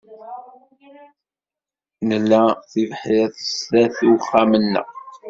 Nla 2.09 2.41
tibḥirt 2.71 3.37
sdat 3.59 3.97
uxxam-nneɣ. 4.13 4.87